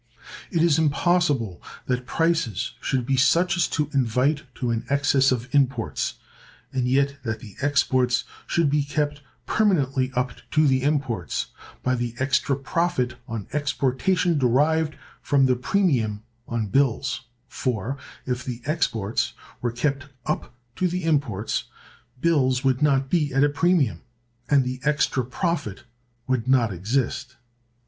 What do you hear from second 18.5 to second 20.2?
exports were kept